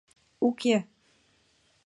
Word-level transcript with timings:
Уке. 0.47 0.75